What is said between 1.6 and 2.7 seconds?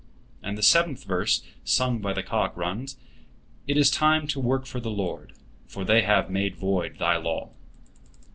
sung by the cock